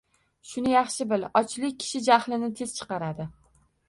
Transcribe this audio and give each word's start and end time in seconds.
Shuni 0.51 0.69
yaxshi 0.71 1.05
bil: 1.11 1.25
ochlik 1.41 1.77
kishi 1.83 2.01
jahlini 2.07 2.49
tez 2.61 2.73
chiqaradi. 2.79 3.29